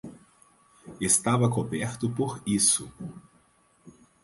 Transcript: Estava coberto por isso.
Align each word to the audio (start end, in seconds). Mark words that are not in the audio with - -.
Estava 0.99 1.47
coberto 1.47 2.09
por 2.09 2.41
isso. 2.43 2.91